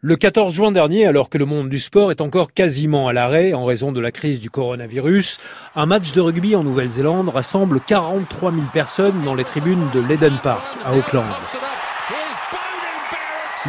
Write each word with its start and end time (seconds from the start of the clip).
Le 0.00 0.16
14 0.16 0.52
juin 0.52 0.72
dernier, 0.72 1.06
alors 1.06 1.30
que 1.30 1.38
le 1.38 1.46
monde 1.46 1.70
du 1.70 1.78
sport 1.78 2.10
est 2.10 2.20
encore 2.20 2.52
quasiment 2.52 3.08
à 3.08 3.14
l'arrêt 3.14 3.54
en 3.54 3.64
raison 3.64 3.92
de 3.92 4.00
la 4.00 4.12
crise 4.12 4.40
du 4.40 4.50
coronavirus, 4.50 5.38
un 5.74 5.86
match 5.86 6.12
de 6.12 6.20
rugby 6.20 6.54
en 6.54 6.62
Nouvelle-Zélande 6.62 7.30
rassemble 7.30 7.80
43 7.80 8.52
000 8.52 8.64
personnes 8.72 9.22
dans 9.24 9.34
les 9.34 9.44
tribunes 9.44 9.88
de 9.94 10.00
l'Eden 10.00 10.38
Park 10.42 10.76
à 10.84 10.94
Auckland. 10.94 11.24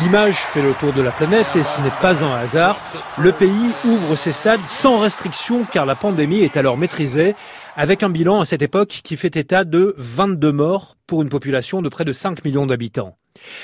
L'image 0.01 0.35
fait 0.35 0.61
le 0.61 0.73
tour 0.73 0.91
de 0.91 1.01
la 1.01 1.11
planète 1.11 1.55
et 1.55 1.63
ce 1.63 1.79
n'est 1.79 2.01
pas 2.01 2.21
un 2.21 2.35
hasard. 2.35 2.77
Le 3.17 3.31
pays 3.31 3.71
ouvre 3.85 4.17
ses 4.17 4.33
stades 4.33 4.65
sans 4.65 4.97
restriction 4.97 5.63
car 5.63 5.85
la 5.85 5.95
pandémie 5.95 6.41
est 6.41 6.57
alors 6.57 6.77
maîtrisée 6.77 7.33
avec 7.77 8.03
un 8.03 8.09
bilan 8.09 8.41
à 8.41 8.45
cette 8.45 8.61
époque 8.61 8.99
qui 9.05 9.15
fait 9.15 9.37
état 9.37 9.63
de 9.63 9.95
22 9.97 10.51
morts 10.51 10.95
pour 11.07 11.21
une 11.21 11.29
population 11.29 11.81
de 11.81 11.87
près 11.87 12.03
de 12.03 12.11
5 12.11 12.43
millions 12.43 12.65
d'habitants. 12.65 13.15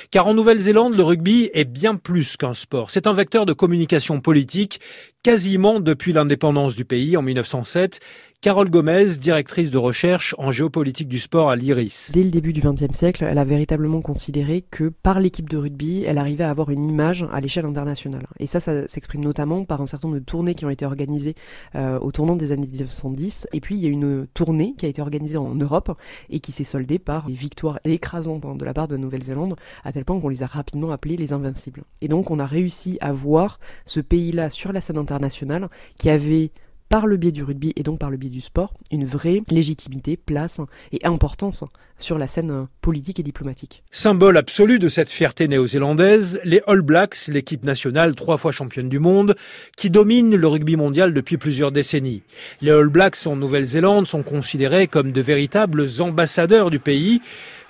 Car 0.09 0.27
en 0.27 0.33
Nouvelle-Zélande, 0.33 0.95
le 0.95 1.03
rugby 1.03 1.49
est 1.53 1.65
bien 1.65 1.95
plus 1.95 2.37
qu'un 2.37 2.53
sport. 2.53 2.91
C'est 2.91 3.07
un 3.07 3.13
vecteur 3.13 3.45
de 3.45 3.53
communication 3.53 4.21
politique 4.21 4.79
quasiment 5.23 5.81
depuis 5.81 6.13
l'indépendance 6.13 6.75
du 6.75 6.85
pays 6.85 7.17
en 7.17 7.21
1907 7.21 7.99
Carole 8.43 8.71
Gomez, 8.71 9.17
directrice 9.19 9.69
de 9.69 9.77
recherche 9.77 10.33
en 10.39 10.51
géopolitique 10.51 11.07
du 11.07 11.19
sport 11.19 11.51
à 11.51 11.55
l'IRIS. 11.55 12.09
Dès 12.11 12.23
le 12.23 12.31
début 12.31 12.53
du 12.53 12.61
XXe 12.61 12.97
siècle, 12.97 13.23
elle 13.23 13.37
a 13.37 13.43
véritablement 13.43 14.01
considéré 14.01 14.63
que 14.63 14.89
par 14.89 15.19
l'équipe 15.19 15.47
de 15.47 15.57
rugby, 15.57 16.05
elle 16.07 16.17
arrivait 16.17 16.43
à 16.43 16.49
avoir 16.49 16.71
une 16.71 16.83
image 16.83 17.23
à 17.31 17.39
l'échelle 17.39 17.65
internationale. 17.65 18.25
Et 18.39 18.47
ça, 18.47 18.59
ça 18.59 18.87
s'exprime 18.87 19.23
notamment 19.23 19.63
par 19.63 19.79
un 19.79 19.85
certain 19.85 20.07
nombre 20.07 20.19
de 20.19 20.25
tournées 20.25 20.55
qui 20.55 20.65
ont 20.65 20.71
été 20.71 20.87
organisées 20.87 21.35
euh, 21.75 21.99
au 21.99 22.11
tournant 22.11 22.35
des 22.35 22.51
années 22.51 22.65
1910. 22.65 23.47
Et 23.53 23.61
puis, 23.61 23.75
il 23.75 23.83
y 23.83 23.85
a 23.85 23.89
une 23.89 24.25
tournée 24.33 24.73
qui 24.75 24.87
a 24.87 24.89
été 24.89 25.03
organisée 25.03 25.37
en 25.37 25.53
Europe 25.53 25.95
et 26.31 26.39
qui 26.39 26.51
s'est 26.51 26.63
soldée 26.63 26.97
par 26.97 27.27
des 27.27 27.33
victoires 27.33 27.79
écrasantes 27.83 28.43
hein, 28.43 28.55
de 28.55 28.65
la 28.65 28.73
part 28.73 28.87
de 28.87 28.97
Nouvelle-Zélande, 28.97 29.55
à 29.83 29.91
tel 29.91 30.03
point 30.03 30.19
qu'on 30.19 30.29
les 30.29 30.41
a 30.41 30.47
rapidement 30.47 30.91
appelés 30.91 31.15
les 31.15 31.31
invincibles. 31.31 31.83
Et 32.01 32.07
donc, 32.07 32.31
on 32.31 32.39
a 32.39 32.47
réussi 32.47 32.97
à 33.01 33.13
voir 33.13 33.59
ce 33.85 33.99
pays-là 33.99 34.49
sur 34.49 34.73
la 34.73 34.81
scène 34.81 34.97
internationale 34.97 35.69
qui 35.99 36.09
avait 36.09 36.51
par 36.91 37.07
le 37.07 37.15
biais 37.15 37.31
du 37.31 37.41
rugby 37.41 37.71
et 37.77 37.83
donc 37.83 37.99
par 37.99 38.09
le 38.09 38.17
biais 38.17 38.29
du 38.29 38.41
sport, 38.41 38.73
une 38.91 39.05
vraie 39.05 39.43
légitimité, 39.49 40.17
place 40.17 40.59
et 40.91 40.99
importance 41.05 41.63
sur 41.97 42.17
la 42.17 42.27
scène 42.27 42.67
politique 42.81 43.17
et 43.17 43.23
diplomatique. 43.23 43.81
Symbole 43.91 44.35
absolu 44.35 44.77
de 44.77 44.89
cette 44.89 45.09
fierté 45.09 45.47
néo-zélandaise, 45.47 46.41
les 46.43 46.61
All 46.67 46.81
Blacks, 46.81 47.27
l'équipe 47.29 47.63
nationale 47.63 48.13
trois 48.13 48.35
fois 48.35 48.51
championne 48.51 48.89
du 48.89 48.99
monde, 48.99 49.37
qui 49.77 49.89
domine 49.89 50.35
le 50.35 50.47
rugby 50.47 50.75
mondial 50.75 51.13
depuis 51.13 51.37
plusieurs 51.37 51.71
décennies. 51.71 52.23
Les 52.59 52.71
All 52.71 52.89
Blacks 52.89 53.25
en 53.25 53.37
Nouvelle-Zélande 53.37 54.07
sont 54.07 54.23
considérés 54.23 54.87
comme 54.87 55.13
de 55.13 55.21
véritables 55.21 55.87
ambassadeurs 55.99 56.69
du 56.69 56.79
pays. 56.79 57.21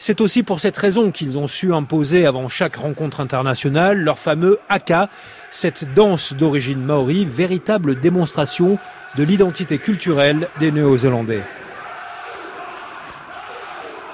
C'est 0.03 0.19
aussi 0.19 0.41
pour 0.41 0.59
cette 0.59 0.77
raison 0.77 1.11
qu'ils 1.11 1.37
ont 1.37 1.47
su 1.47 1.71
imposer 1.75 2.25
avant 2.25 2.49
chaque 2.49 2.77
rencontre 2.77 3.19
internationale 3.19 3.99
leur 3.99 4.17
fameux 4.17 4.57
haka, 4.67 5.11
cette 5.51 5.93
danse 5.93 6.33
d'origine 6.33 6.83
maori, 6.83 7.23
véritable 7.23 7.99
démonstration 7.99 8.79
de 9.15 9.23
l'identité 9.23 9.77
culturelle 9.77 10.47
des 10.59 10.71
Néo-Zélandais. 10.71 11.43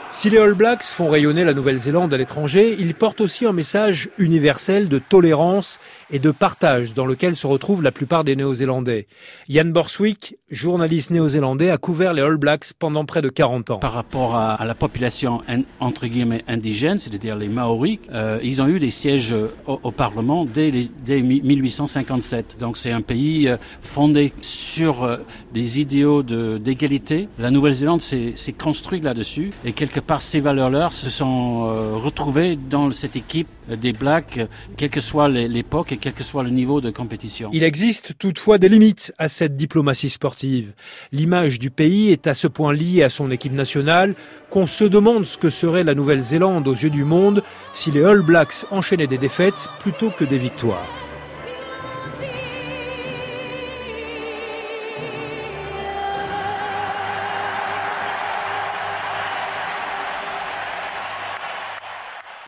Si 0.10 0.30
les 0.30 0.38
All 0.38 0.54
Blacks 0.54 0.84
font 0.84 1.10
rayonner 1.10 1.44
la 1.44 1.54
Nouvelle-Zélande 1.54 2.14
à 2.14 2.18
l'étranger, 2.18 2.78
ils 2.80 2.96
portent 2.96 3.20
aussi 3.20 3.46
un 3.46 3.52
message 3.52 4.10
universel 4.18 4.88
de 4.88 5.00
tolérance 5.00 5.80
et 6.10 6.20
de 6.20 6.32
partage 6.32 6.94
dans 6.94 7.06
lequel 7.06 7.36
se 7.36 7.46
retrouvent 7.46 7.84
la 7.84 7.92
plupart 7.92 8.24
des 8.24 8.38
Néo-Zélandais. 8.38 9.08
Yann 9.50 9.74
Borswick, 9.74 10.38
journaliste 10.50 11.12
néo-zélandais, 11.12 11.70
a 11.70 11.78
couvert 11.78 12.14
les 12.14 12.22
All 12.22 12.38
Blacks 12.38 12.72
pendant 12.80 13.04
près 13.04 13.22
de 13.22 13.28
40 13.28 13.72
ans. 13.72 13.80
Par 13.80 13.92
rapport 13.92 14.36
à, 14.38 14.66
la 14.66 14.76
population 14.76 15.42
entre 15.82 16.08
guillemets 16.08 16.46
indigène, 16.48 17.00
c'est-à-dire 17.00 17.36
les 17.36 17.50
Maoris, 17.50 18.00
euh, 18.14 18.40
ils 18.42 18.62
ont 18.62 18.68
eu 18.70 18.80
des 18.80 18.90
sièges 18.90 19.36
au, 19.68 19.92
Parlement 19.92 20.46
dès, 20.46 20.72
1857. 20.72 22.58
Donc 22.60 22.78
c'est 22.78 22.92
un 22.92 23.02
pays 23.02 23.50
euh, 23.50 23.58
fondé 23.82 24.32
sur 24.40 25.04
euh, 25.04 25.18
des 25.54 25.82
idéaux 25.82 26.24
d'égalité. 26.24 27.28
La 27.40 27.52
Nouvelle-Zélande 27.52 28.02
s'est 28.02 28.36
construite 28.58 29.04
là-dessus 29.04 29.52
et 29.66 29.74
quelque 29.74 30.00
par 30.08 30.22
ces 30.22 30.40
valeurs-là 30.40 30.90
se 30.90 31.10
sont 31.10 31.68
euh, 31.68 31.96
retrouvées 31.96 32.56
dans 32.56 32.92
cette 32.92 33.16
équipe 33.16 33.48
des 33.70 33.92
Blacks, 33.92 34.40
quelle 34.78 34.90
que 34.90 35.02
soit 35.02 35.28
l'époque 35.28 35.92
et 35.92 35.98
quel 35.98 36.14
que 36.14 36.24
soit 36.24 36.44
le 36.44 36.50
niveau 36.50 36.80
de 36.80 36.90
compétition. 36.90 37.50
Il 37.52 37.64
existe 37.64 38.18
toutefois 38.18 38.58
des 38.58 38.70
limites 38.70 39.14
à 39.18 39.28
cette 39.28 39.56
diplomatie 39.56 40.10
sportive. 40.10 40.72
L'image 41.12 41.60
du 41.60 41.70
pays 41.70 42.12
est 42.12 42.28
à 42.28 42.34
ce 42.34 42.48
point 42.48 42.74
liée 42.74 43.04
à 43.04 43.10
son 43.10 43.30
équipe 43.30 43.54
nationale 43.54 44.16
qu'on 44.50 44.66
se 44.66 44.86
demande 44.86 45.26
ce 45.26 45.38
que 45.38 45.50
serait 45.50 45.84
la 45.84 45.94
Nouvelle-Zélande 45.94 46.68
aux 46.68 46.76
yeux 46.76 46.90
du 46.90 47.04
monde 47.04 47.44
si 47.74 47.92
les 47.92 48.04
All 48.04 48.22
Blacks 48.22 48.66
enchaînaient 48.72 49.08
des 49.08 49.18
défaites 49.18 49.68
plutôt 49.80 50.10
que 50.10 50.24
des 50.24 50.38
victoires. 50.38 51.07